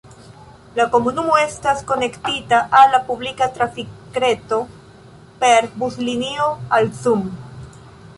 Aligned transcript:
La 0.77 0.85
komunumo 0.93 1.33
estas 1.41 1.83
konektita 1.91 2.61
al 2.79 2.89
la 2.95 2.99
publika 3.09 3.49
trafikreto 3.57 4.59
per 5.45 5.69
buslinio 5.83 6.49
al 6.79 6.89
Thun. 7.03 7.23